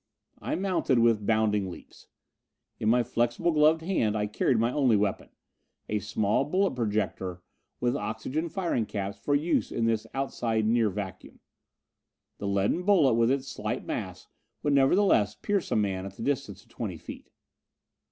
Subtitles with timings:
[0.41, 2.07] I mounted with bounding leaps.
[2.79, 5.29] In my flexible gloved hand I carried my only weapon,
[5.87, 7.43] a small bullet projector
[7.79, 11.39] with oxygen firing caps for use in this outside near vacuum.
[12.39, 14.25] The leaden bullet with its slight mass
[14.63, 17.29] would nevertheless pierce a man at the distance of twenty feet.